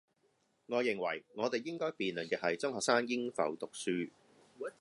[0.65, 4.09] 我認為，我哋應該辯論嘅係，中學生應否讀書?